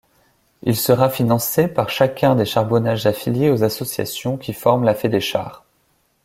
Il 0.63 0.75
sera 0.75 1.11
financé 1.11 1.67
par 1.67 1.91
chacun 1.91 2.35
des 2.35 2.45
charbonnages 2.45 3.05
affiliés 3.05 3.51
aux 3.51 3.63
associations 3.63 4.35
qui 4.35 4.51
forment 4.53 4.83
la 4.83 4.95
Fédéchar. 4.95 5.63